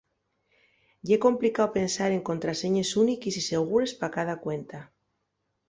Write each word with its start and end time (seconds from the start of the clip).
Ye 1.07 1.17
complicao 1.25 1.67
pensar 1.77 2.09
en 2.15 2.25
contraseñes 2.29 2.89
úniques 3.03 3.35
y 3.41 3.43
segures 3.51 3.91
pa 3.99 4.07
cada 4.17 4.35
cuenta. 4.45 4.79